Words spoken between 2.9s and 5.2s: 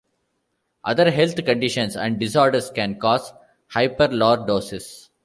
cause hyperlordosis.